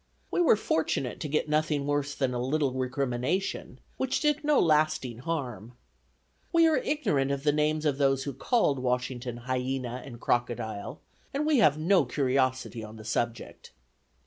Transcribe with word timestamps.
We 0.31 0.41
were 0.41 0.55
fortunate 0.55 1.19
to 1.19 1.27
get 1.29 1.47
nothing 1.47 1.85
worse 1.85 2.15
than 2.15 2.33
a 2.33 2.41
little 2.41 2.71
recrimination, 2.73 3.79
which 3.97 4.19
did 4.19 4.43
no 4.43 4.59
lasting 4.59 5.19
harm. 5.19 5.73
We 6.51 6.65
are 6.65 6.77
ignorant 6.77 7.29
of 7.29 7.43
the 7.43 7.51
names 7.51 7.85
of 7.85 7.99
those 7.99 8.23
who 8.23 8.33
called 8.33 8.79
Washington 8.79 9.37
hyena 9.45 10.01
and 10.03 10.19
crocodile, 10.19 11.01
and 11.35 11.45
we 11.45 11.59
have 11.59 11.77
no 11.77 12.05
curiosity 12.05 12.83
on 12.83 12.95
the 12.97 13.05
subject. 13.05 13.73